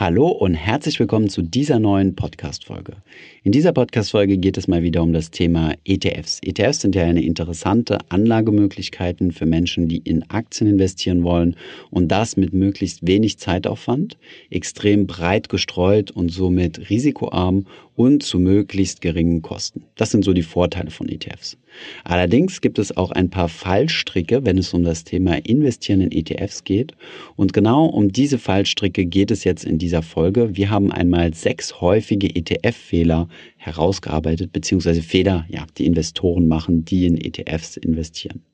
[0.00, 2.94] Hallo und herzlich willkommen zu dieser neuen Podcast-Folge.
[3.42, 6.40] In dieser Podcast-Folge geht es mal wieder um das Thema ETFs.
[6.42, 11.54] ETFs sind ja eine interessante Anlagemöglichkeiten für Menschen, die in Aktien investieren wollen
[11.90, 14.16] und das mit möglichst wenig Zeitaufwand,
[14.48, 19.84] extrem breit gestreut und somit risikoarm und zu möglichst geringen Kosten.
[19.96, 21.58] Das sind so die Vorteile von ETFs.
[22.04, 26.64] Allerdings gibt es auch ein paar Fallstricke, wenn es um das Thema Investieren in ETFs
[26.64, 26.94] geht.
[27.36, 30.56] Und genau um diese Fallstricke geht es jetzt in dieser Folge.
[30.56, 33.26] Wir haben einmal sechs häufige ETF-Fehler
[33.56, 38.44] herausgearbeitet, beziehungsweise Fehler, ja, die Investoren machen, die in ETFs investieren.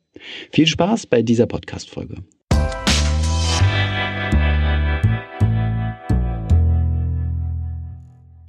[0.51, 2.23] Viel Spaß bei dieser Podcast-Folge.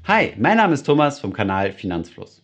[0.05, 2.41] Hi, mein Name ist Thomas vom Kanal Finanzfluss.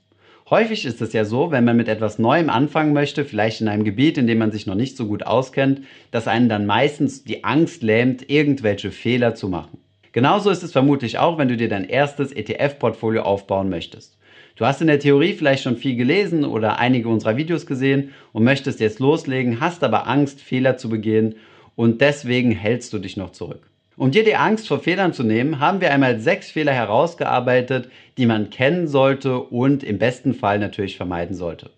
[0.50, 3.86] Häufig ist es ja so, wenn man mit etwas Neuem anfangen möchte, vielleicht in einem
[3.86, 7.46] Gebiet, in dem man sich noch nicht so gut auskennt, dass einen dann meistens die
[7.46, 9.83] Angst lähmt, irgendwelche Fehler zu machen.
[10.14, 14.16] Genauso ist es vermutlich auch, wenn du dir dein erstes ETF-Portfolio aufbauen möchtest.
[14.56, 18.44] Du hast in der Theorie vielleicht schon viel gelesen oder einige unserer Videos gesehen und
[18.44, 21.36] möchtest jetzt loslegen, hast aber Angst, Fehler zu begehen
[21.76, 23.68] und deswegen hältst du dich noch zurück.
[23.98, 28.28] Um dir die Angst vor Fehlern zu nehmen, haben wir einmal sechs Fehler herausgearbeitet, die
[28.28, 31.72] man kennen sollte und im besten Fall natürlich vermeiden sollte.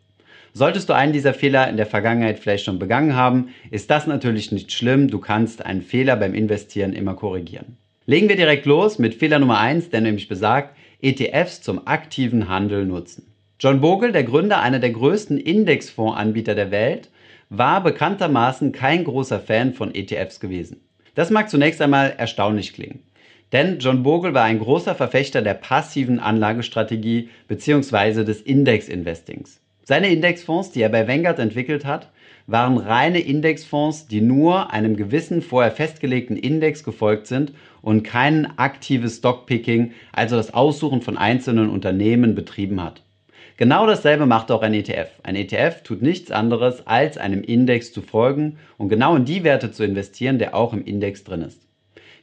[0.53, 4.51] Solltest du einen dieser Fehler in der Vergangenheit vielleicht schon begangen haben, ist das natürlich
[4.51, 5.09] nicht schlimm.
[5.09, 7.77] Du kannst einen Fehler beim Investieren immer korrigieren.
[8.07, 12.85] Legen wir direkt los mit Fehler Nummer eins, der nämlich besagt, ETFs zum aktiven Handel
[12.85, 13.33] nutzen.
[13.59, 17.09] John Bogle, der Gründer einer der größten Indexfondsanbieter der Welt,
[17.49, 20.81] war bekanntermaßen kein großer Fan von ETFs gewesen.
[21.15, 22.99] Das mag zunächst einmal erstaunlich klingen.
[23.51, 28.23] Denn John Bogle war ein großer Verfechter der passiven Anlagestrategie bzw.
[28.23, 29.61] des Index-Investings.
[29.87, 32.09] Seine Indexfonds, die er bei Vanguard entwickelt hat,
[32.47, 39.17] waren reine Indexfonds, die nur einem gewissen vorher festgelegten Index gefolgt sind und kein aktives
[39.17, 43.03] Stockpicking, also das Aussuchen von einzelnen Unternehmen betrieben hat.
[43.57, 45.09] Genau dasselbe macht auch ein ETF.
[45.21, 49.71] Ein ETF tut nichts anderes, als einem Index zu folgen und genau in die Werte
[49.71, 51.61] zu investieren, der auch im Index drin ist.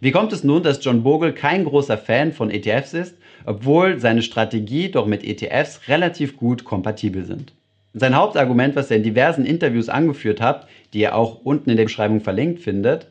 [0.02, 3.16] Wie kommt es nun, dass John Bogle kein großer Fan von ETFs ist,
[3.46, 7.52] obwohl seine Strategie doch mit ETFs relativ gut kompatibel sind?
[7.94, 11.84] Sein Hauptargument, was er in diversen Interviews angeführt hat, die ihr auch unten in der
[11.84, 13.08] Beschreibung verlinkt findet,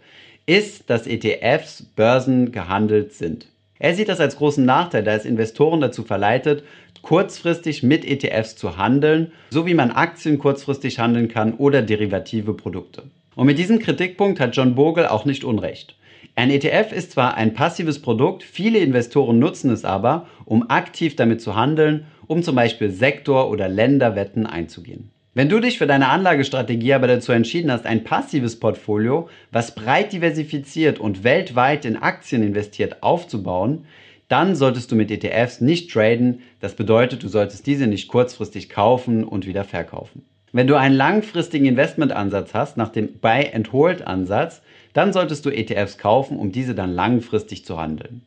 [0.48, 3.48] ist, dass ETFs börsengehandelt sind.
[3.78, 6.64] Er sieht das als großen Nachteil, da es Investoren dazu verleitet,
[7.04, 13.04] kurzfristig mit ETFs zu handeln, so wie man Aktien kurzfristig handeln kann oder derivative Produkte.
[13.36, 15.96] Und mit diesem Kritikpunkt hat John Bogle auch nicht Unrecht.
[16.36, 21.42] Ein ETF ist zwar ein passives Produkt, viele Investoren nutzen es aber, um aktiv damit
[21.42, 25.10] zu handeln, um zum Beispiel Sektor- oder Länderwetten einzugehen.
[25.34, 30.14] Wenn du dich für deine Anlagestrategie aber dazu entschieden hast, ein passives Portfolio, was breit
[30.14, 33.84] diversifiziert und weltweit in Aktien investiert, aufzubauen,
[34.30, 36.40] dann solltest du mit ETFs nicht traden.
[36.62, 40.24] Das bedeutet, du solltest diese nicht kurzfristig kaufen und wieder verkaufen.
[40.54, 44.62] Wenn du einen langfristigen Investmentansatz hast, nach dem Buy-and-Hold-Ansatz,
[44.94, 48.22] dann solltest du ETFs kaufen, um diese dann langfristig zu handeln.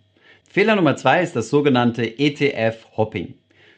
[0.46, 3.34] Fehler Nummer zwei ist das sogenannte ETF-Hopping.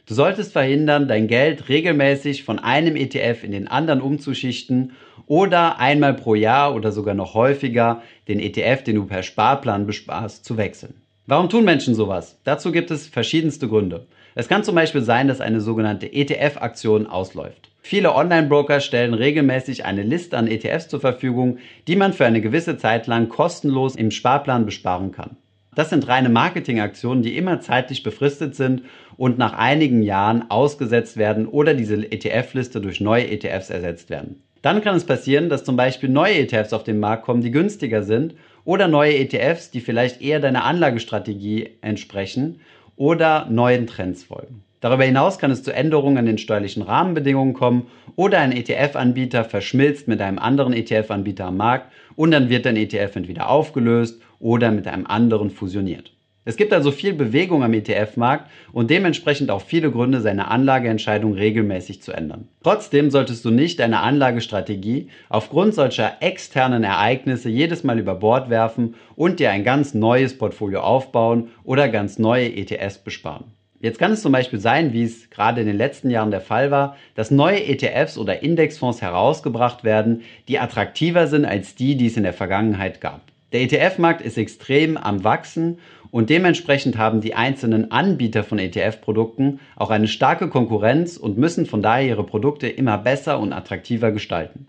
[0.08, 4.92] Du solltest verhindern, dein Geld regelmäßig von einem ETF in den anderen umzuschichten
[5.26, 10.44] oder einmal pro Jahr oder sogar noch häufiger den ETF, den du per Sparplan besparst,
[10.44, 10.94] zu wechseln.
[11.26, 12.38] Warum tun Menschen sowas?
[12.44, 14.06] Dazu gibt es verschiedenste Gründe.
[14.36, 17.70] Es kann zum Beispiel sein, dass eine sogenannte ETF-Aktion ausläuft.
[17.82, 22.78] Viele Online-Broker stellen regelmäßig eine Liste an ETFs zur Verfügung, die man für eine gewisse
[22.78, 25.36] Zeit lang kostenlos im Sparplan besparen kann.
[25.76, 28.82] Das sind reine Marketingaktionen, die immer zeitlich befristet sind
[29.18, 34.42] und nach einigen Jahren ausgesetzt werden oder diese ETF-Liste durch neue ETFs ersetzt werden.
[34.62, 38.02] Dann kann es passieren, dass zum Beispiel neue ETFs auf den Markt kommen, die günstiger
[38.02, 42.60] sind oder neue ETFs, die vielleicht eher deiner Anlagestrategie entsprechen
[42.96, 44.62] oder neuen Trends folgen.
[44.80, 50.08] Darüber hinaus kann es zu Änderungen an den steuerlichen Rahmenbedingungen kommen oder ein ETF-Anbieter verschmilzt
[50.08, 54.86] mit einem anderen ETF-Anbieter am Markt und dann wird dein ETF entweder aufgelöst oder mit
[54.86, 56.12] einem anderen fusioniert.
[56.48, 62.02] Es gibt also viel Bewegung am ETF-Markt und dementsprechend auch viele Gründe, seine Anlageentscheidung regelmäßig
[62.02, 62.46] zu ändern.
[62.62, 68.94] Trotzdem solltest du nicht deine Anlagestrategie aufgrund solcher externen Ereignisse jedes Mal über Bord werfen
[69.16, 73.46] und dir ein ganz neues Portfolio aufbauen oder ganz neue ETFs besparen.
[73.80, 76.70] Jetzt kann es zum Beispiel sein, wie es gerade in den letzten Jahren der Fall
[76.70, 82.16] war, dass neue ETFs oder Indexfonds herausgebracht werden, die attraktiver sind als die, die es
[82.16, 83.22] in der Vergangenheit gab.
[83.52, 85.78] Der ETF-Markt ist extrem am Wachsen
[86.10, 91.80] und dementsprechend haben die einzelnen Anbieter von ETF-Produkten auch eine starke Konkurrenz und müssen von
[91.80, 94.66] daher ihre Produkte immer besser und attraktiver gestalten.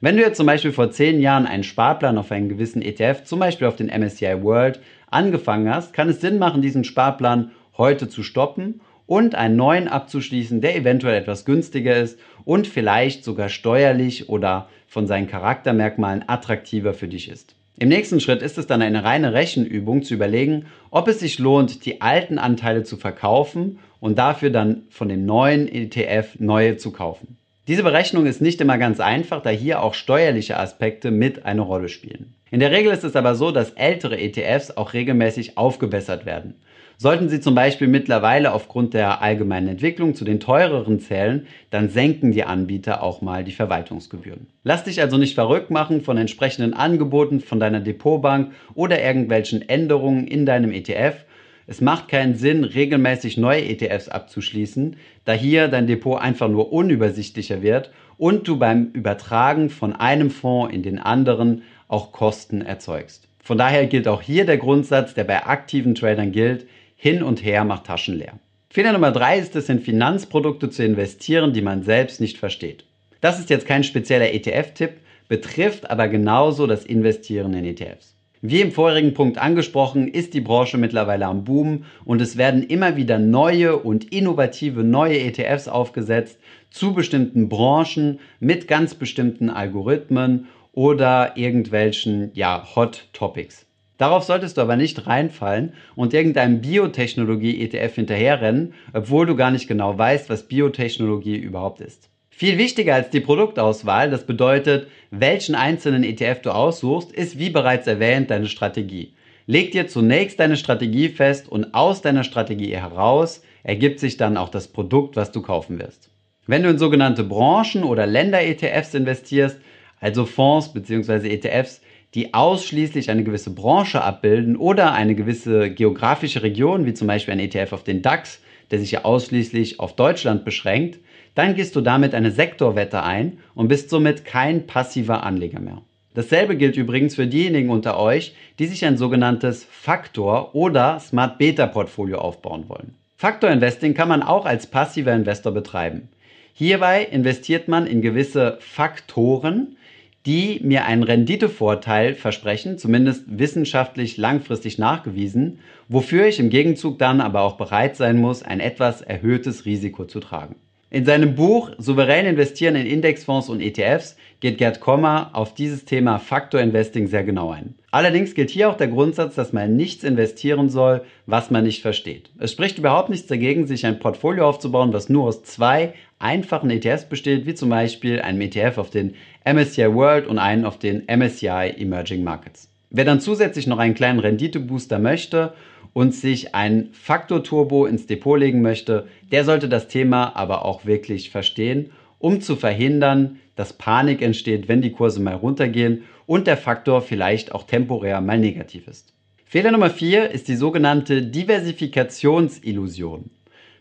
[0.00, 3.40] Wenn du jetzt zum Beispiel vor zehn Jahren einen Sparplan auf einen gewissen ETF, zum
[3.40, 4.80] Beispiel auf den MSCI World,
[5.10, 10.62] angefangen hast, kann es Sinn machen, diesen Sparplan heute zu stoppen und einen neuen abzuschließen,
[10.62, 17.08] der eventuell etwas günstiger ist und vielleicht sogar steuerlich oder von seinen Charaktermerkmalen attraktiver für
[17.08, 17.54] dich ist.
[17.76, 21.84] Im nächsten Schritt ist es dann eine reine Rechenübung zu überlegen, ob es sich lohnt,
[21.84, 27.36] die alten Anteile zu verkaufen und dafür dann von dem neuen ETF neue zu kaufen.
[27.66, 31.88] Diese Berechnung ist nicht immer ganz einfach, da hier auch steuerliche Aspekte mit eine Rolle
[31.88, 32.34] spielen.
[32.54, 36.54] In der Regel ist es aber so, dass ältere ETFs auch regelmäßig aufgebessert werden.
[36.98, 42.30] Sollten Sie zum Beispiel mittlerweile aufgrund der allgemeinen Entwicklung zu den teureren zählen, dann senken
[42.30, 44.46] die Anbieter auch mal die Verwaltungsgebühren.
[44.62, 50.28] Lass dich also nicht verrückt machen von entsprechenden Angeboten von deiner Depotbank oder irgendwelchen Änderungen
[50.28, 51.24] in deinem ETF.
[51.66, 57.62] Es macht keinen Sinn, regelmäßig neue ETFs abzuschließen, da hier dein Depot einfach nur unübersichtlicher
[57.62, 63.28] wird und du beim Übertragen von einem Fonds in den anderen auch Kosten erzeugst.
[63.42, 66.66] Von daher gilt auch hier der Grundsatz, der bei aktiven Tradern gilt,
[66.96, 68.38] hin und her macht Taschen leer.
[68.70, 72.84] Fehler Nummer drei ist es, in Finanzprodukte zu investieren, die man selbst nicht versteht.
[73.20, 74.94] Das ist jetzt kein spezieller ETF-Tipp,
[75.28, 78.14] betrifft aber genauso das Investieren in ETFs.
[78.46, 82.96] Wie im vorherigen Punkt angesprochen, ist die Branche mittlerweile am Boom und es werden immer
[82.96, 86.38] wieder neue und innovative neue ETFs aufgesetzt
[86.68, 93.66] zu bestimmten Branchen mit ganz bestimmten Algorithmen oder irgendwelchen ja, Hot Topics.
[93.96, 99.96] Darauf solltest du aber nicht reinfallen und irgendeinem Biotechnologie-ETF hinterherrennen, obwohl du gar nicht genau
[99.96, 102.10] weißt, was Biotechnologie überhaupt ist.
[102.30, 107.86] Viel wichtiger als die Produktauswahl, das bedeutet, welchen einzelnen ETF du aussuchst, ist wie bereits
[107.86, 109.14] erwähnt deine Strategie.
[109.46, 114.48] Leg dir zunächst deine Strategie fest und aus deiner Strategie heraus ergibt sich dann auch
[114.48, 116.10] das Produkt, was du kaufen wirst.
[116.46, 119.58] Wenn du in sogenannte Branchen- oder Länder-ETFs investierst,
[120.04, 121.30] also Fonds bzw.
[121.30, 121.80] ETFs,
[122.12, 127.40] die ausschließlich eine gewisse Branche abbilden oder eine gewisse geografische Region, wie zum Beispiel ein
[127.40, 128.38] ETF auf den DAX,
[128.70, 130.98] der sich ja ausschließlich auf Deutschland beschränkt,
[131.34, 135.80] dann gehst du damit eine Sektorwette ein und bist somit kein passiver Anleger mehr.
[136.12, 142.18] Dasselbe gilt übrigens für diejenigen unter euch, die sich ein sogenanntes Faktor- oder Smart Beta-Portfolio
[142.18, 142.94] aufbauen wollen.
[143.16, 146.08] Faktor Investing kann man auch als passiver Investor betreiben.
[146.52, 149.76] Hierbei investiert man in gewisse Faktoren,
[150.26, 157.42] die mir einen Renditevorteil versprechen, zumindest wissenschaftlich langfristig nachgewiesen, wofür ich im Gegenzug dann aber
[157.42, 160.56] auch bereit sein muss, ein etwas erhöhtes Risiko zu tragen.
[160.94, 166.20] In seinem Buch Souverän investieren in Indexfonds und ETFs geht Gerd Kommer auf dieses Thema
[166.20, 167.74] Faktor Investing sehr genau ein.
[167.90, 172.30] Allerdings gilt hier auch der Grundsatz, dass man nichts investieren soll, was man nicht versteht.
[172.38, 177.08] Es spricht überhaupt nichts dagegen, sich ein Portfolio aufzubauen, was nur aus zwei einfachen ETFs
[177.08, 181.74] besteht, wie zum Beispiel einem ETF auf den MSCI World und einen auf den MSCI
[181.76, 182.70] Emerging Markets.
[182.90, 185.52] Wer dann zusätzlich noch einen kleinen Renditebooster möchte
[185.92, 191.30] und sich ein Faktor-Turbo ins Depot legen möchte, der sollte das Thema aber auch wirklich
[191.30, 197.02] verstehen, um zu verhindern, dass Panik entsteht, wenn die Kurse mal runtergehen und der Faktor
[197.02, 199.12] vielleicht auch temporär mal negativ ist.
[199.44, 203.30] Fehler Nummer 4 ist die sogenannte Diversifikationsillusion,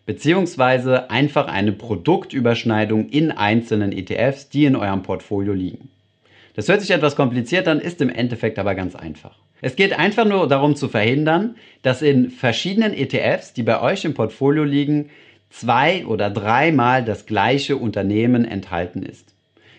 [0.05, 5.89] beziehungsweise einfach eine Produktüberschneidung in einzelnen ETFs, die in eurem Portfolio liegen.
[6.55, 9.35] Das hört sich etwas kompliziert an, ist im Endeffekt aber ganz einfach.
[9.61, 14.13] Es geht einfach nur darum zu verhindern, dass in verschiedenen ETFs, die bei euch im
[14.13, 15.09] Portfolio liegen,
[15.49, 19.33] zwei oder dreimal das gleiche Unternehmen enthalten ist.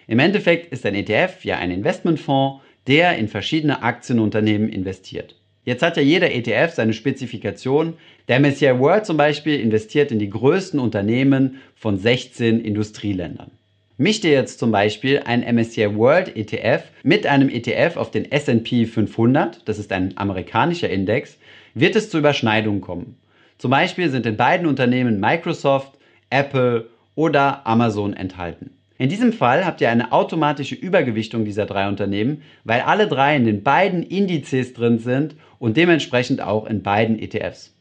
[0.07, 5.37] Im Endeffekt ist ein ETF ja ein Investmentfonds, der in verschiedene Aktienunternehmen investiert.
[5.65, 7.95] Jetzt hat ja jeder ETF seine Spezifikation.
[8.29, 13.51] Der MSCI World zum Beispiel investiert in die größten Unternehmen von 16 Industrieländern.
[13.97, 18.87] Mischt ihr jetzt zum Beispiel ein MSCI World ETF mit einem ETF auf den S&P
[18.87, 21.39] 500, das ist ein amerikanischer Index,
[21.75, 23.17] wird es zu Überschneidungen kommen.
[23.57, 25.93] Zum Beispiel sind in beiden Unternehmen Microsoft,
[26.29, 28.71] Apple oder Amazon enthalten.
[28.97, 33.45] In diesem Fall habt ihr eine automatische Übergewichtung dieser drei Unternehmen, weil alle drei in
[33.45, 37.75] den beiden Indizes drin sind und dementsprechend auch in beiden ETFs.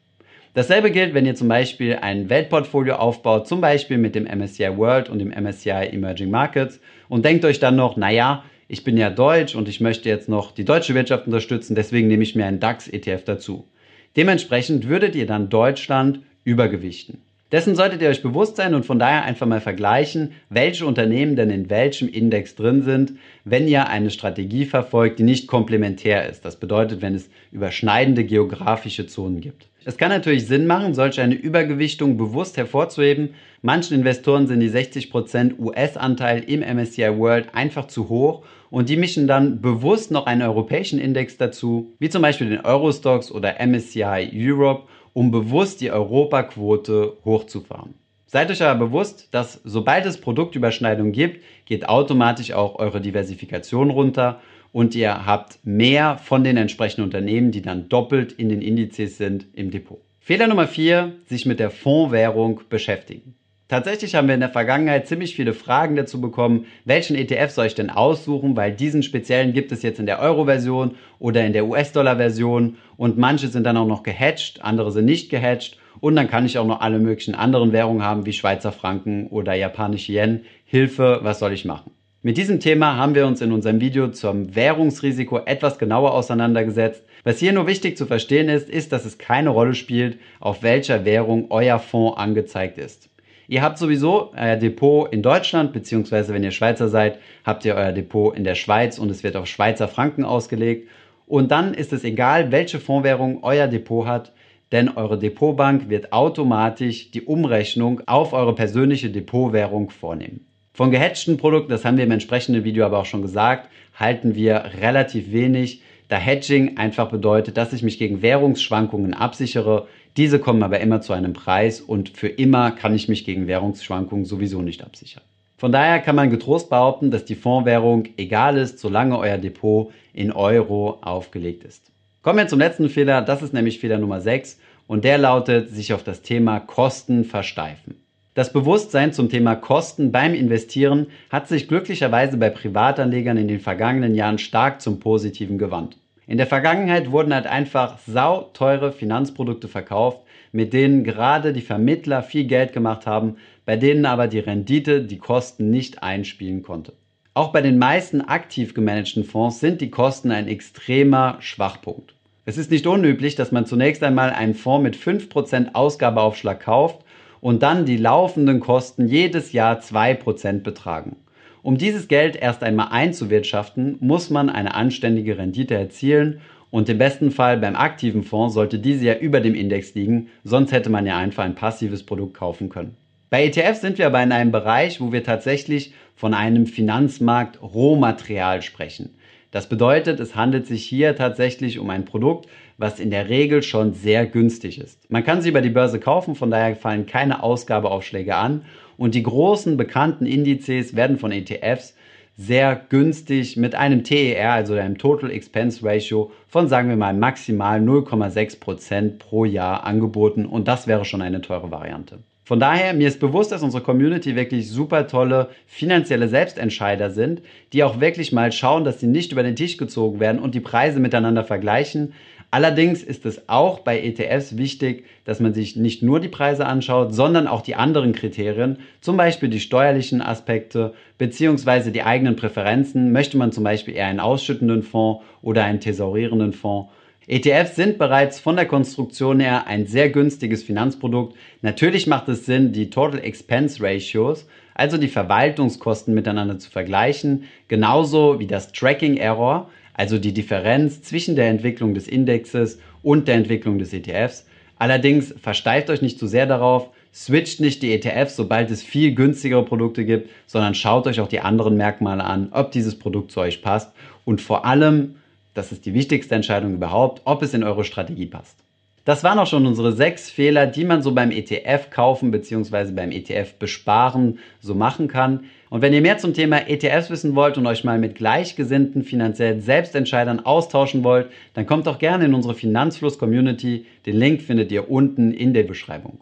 [0.56, 5.10] Dasselbe gilt, wenn ihr zum Beispiel ein Weltportfolio aufbaut, zum Beispiel mit dem MSCI World
[5.10, 6.80] und dem MSCI Emerging Markets
[7.10, 10.52] und denkt euch dann noch, naja, ich bin ja deutsch und ich möchte jetzt noch
[10.52, 13.68] die deutsche Wirtschaft unterstützen, deswegen nehme ich mir einen DAX-ETF dazu.
[14.16, 17.22] Dementsprechend würdet ihr dann Deutschland übergewichten.
[17.54, 21.52] Dessen solltet ihr euch bewusst sein und von daher einfach mal vergleichen, welche Unternehmen denn
[21.52, 23.14] in welchem Index drin sind,
[23.46, 26.44] wenn ihr eine Strategie verfolgt, die nicht komplementär ist.
[26.46, 29.68] Das bedeutet, wenn es überschneidende geografische Zonen gibt.
[29.86, 33.36] Es kann natürlich Sinn machen, solch eine Übergewichtung bewusst hervorzuheben.
[33.62, 39.28] Manchen Investoren sind die 60% US-Anteil im MSCI World einfach zu hoch und die mischen
[39.28, 44.88] dann bewusst noch einen europäischen Index dazu, wie zum Beispiel den Eurostox oder MSCI Europe,
[45.14, 47.94] um bewusst die Europaquote hochzufahren.
[48.26, 54.42] Seid euch aber bewusst, dass sobald es Produktüberschneidungen gibt, geht automatisch auch eure Diversifikation runter
[54.72, 59.46] und ihr habt mehr von den entsprechenden Unternehmen, die dann doppelt in den Indizes sind,
[59.54, 60.00] im Depot.
[60.20, 63.36] Fehler Nummer vier: sich mit der Fondswährung beschäftigen.
[63.70, 67.76] Tatsächlich haben wir in der Vergangenheit ziemlich viele Fragen dazu bekommen, welchen ETF soll ich
[67.76, 72.78] denn aussuchen, weil diesen speziellen gibt es jetzt in der Euro-Version oder in der US-Dollar-Version
[72.98, 76.58] und manche sind dann auch noch gehatcht, andere sind nicht gehatcht und dann kann ich
[76.58, 80.42] auch noch alle möglichen anderen Währungen haben, wie Schweizer Franken oder japanische Yen.
[80.66, 81.92] Hilfe, was soll ich machen?
[82.22, 87.04] Mit diesem Thema haben wir uns in unserem Video zum Währungsrisiko etwas genauer auseinandergesetzt.
[87.24, 91.06] Was hier nur wichtig zu verstehen ist, ist, dass es keine Rolle spielt, auf welcher
[91.06, 93.13] Währung euer Fonds angezeigt ist.
[93.48, 97.92] Ihr habt sowieso euer Depot in Deutschland, beziehungsweise wenn ihr Schweizer seid, habt ihr euer
[97.92, 100.90] Depot in der Schweiz und es wird auf Schweizer Franken ausgelegt.
[101.28, 104.32] Und dann ist es egal, welche Fondswährung euer Depot hat
[104.74, 110.48] denn eure Depotbank wird automatisch die Umrechnung auf eure persönliche Depotwährung vornehmen.
[110.74, 114.72] Von gehatchten Produkten, das haben wir im entsprechenden Video aber auch schon gesagt, halten wir
[114.82, 119.88] relativ wenig, da Hedging einfach bedeutet, dass ich mich gegen Währungsschwankungen absichere.
[120.16, 124.26] Diese kommen aber immer zu einem Preis und für immer kann ich mich gegen Währungsschwankungen
[124.26, 125.24] sowieso nicht absichern.
[125.58, 130.32] Von daher kann man getrost behaupten, dass die Fondswährung egal ist, solange euer Depot in
[130.32, 131.90] Euro aufgelegt ist.
[132.22, 135.94] Kommen wir zum letzten Fehler, das ist nämlich Fehler Nummer 6 und der lautet, sich
[135.94, 137.96] auf das Thema Kosten versteifen.
[138.36, 144.16] Das Bewusstsein zum Thema Kosten beim Investieren hat sich glücklicherweise bei Privatanlegern in den vergangenen
[144.16, 145.98] Jahren stark zum Positiven gewandt.
[146.26, 150.22] In der Vergangenheit wurden halt einfach sauteure Finanzprodukte verkauft,
[150.54, 155.18] mit denen gerade die Vermittler viel Geld gemacht haben, bei denen aber die Rendite die
[155.18, 156.94] Kosten nicht einspielen konnte.
[157.34, 162.14] Auch bei den meisten aktiv gemanagten Fonds sind die Kosten ein extremer Schwachpunkt.
[162.46, 167.04] Es ist nicht unüblich, dass man zunächst einmal einen Fonds mit 5% Ausgabeaufschlag kauft
[167.42, 171.18] und dann die laufenden Kosten jedes Jahr 2% betragen.
[171.64, 176.42] Um dieses Geld erst einmal einzuwirtschaften, muss man eine anständige Rendite erzielen
[176.72, 180.74] und im besten Fall beim aktiven Fonds sollte diese ja über dem Index liegen, sonst
[180.74, 182.98] hätte man ja einfach ein passives Produkt kaufen können.
[183.30, 188.62] Bei ETFs sind wir aber in einem Bereich, wo wir tatsächlich von einem Finanzmarkt Rohmaterial
[188.62, 189.16] sprechen.
[189.52, 193.94] Das bedeutet, es handelt sich hier tatsächlich um ein Produkt, was in der Regel schon
[193.94, 195.10] sehr günstig ist.
[195.10, 198.66] Man kann sie über die Börse kaufen, von daher fallen keine Ausgabeaufschläge an
[198.98, 201.96] und die großen bekannten Indizes werden von ETFs
[202.36, 207.80] sehr günstig mit einem TER, also einem Total Expense Ratio von sagen wir mal maximal
[207.80, 212.20] 0,6% pro Jahr angeboten und das wäre schon eine teure Variante.
[212.46, 217.86] Von daher, mir ist bewusst, dass unsere Community wirklich super tolle finanzielle Selbstentscheider sind, die
[217.86, 221.00] auch wirklich mal schauen, dass sie nicht über den Tisch gezogen werden und die Preise
[221.00, 222.14] miteinander vergleichen.
[222.54, 227.12] Allerdings ist es auch bei ETFs wichtig, dass man sich nicht nur die Preise anschaut,
[227.12, 233.12] sondern auch die anderen Kriterien, zum Beispiel die steuerlichen Aspekte beziehungsweise die eigenen Präferenzen.
[233.12, 236.92] Möchte man zum Beispiel eher einen ausschüttenden Fonds oder einen thesaurierenden Fonds?
[237.26, 241.36] ETFs sind bereits von der Konstruktion her ein sehr günstiges Finanzprodukt.
[241.64, 244.46] Natürlich macht es Sinn, die Total Expense Ratios,
[244.76, 251.36] also die Verwaltungskosten miteinander zu vergleichen, genauso wie das Tracking Error, also die Differenz zwischen
[251.36, 254.46] der Entwicklung des Indexes und der Entwicklung des ETFs.
[254.78, 259.64] Allerdings versteift euch nicht zu sehr darauf, switcht nicht die ETFs, sobald es viel günstigere
[259.64, 263.62] Produkte gibt, sondern schaut euch auch die anderen Merkmale an, ob dieses Produkt zu euch
[263.62, 263.92] passt
[264.26, 265.16] und vor allem
[265.54, 268.63] das ist die wichtigste Entscheidung überhaupt, ob es in eure Strategie passt.
[269.06, 272.92] Das waren auch schon unsere sechs Fehler, die man so beim ETF kaufen bzw.
[272.92, 275.42] beim ETF besparen so machen kann.
[275.70, 279.60] Und wenn ihr mehr zum Thema ETFs wissen wollt und euch mal mit gleichgesinnten finanziellen
[279.60, 283.86] Selbstentscheidern austauschen wollt, dann kommt doch gerne in unsere Finanzfluss-Community.
[284.06, 286.22] Den Link findet ihr unten in der Beschreibung.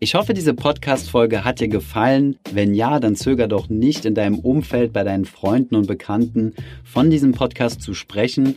[0.00, 2.36] Ich hoffe, diese Podcast-Folge hat dir gefallen.
[2.52, 7.10] Wenn ja, dann zöger doch nicht in deinem Umfeld bei deinen Freunden und Bekannten von
[7.10, 8.56] diesem Podcast zu sprechen.